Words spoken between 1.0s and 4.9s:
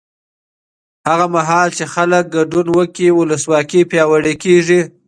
هغه مهال چې خلک ګډون وکړي، ولسواکي پیاوړې کېږي.